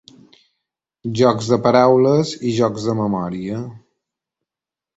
Jocs 1.19 1.49
de 1.51 1.59
paraules 1.67 2.33
i 2.39 2.55
jocs 2.63 2.89
de 2.89 2.99
memòria. 3.05 3.63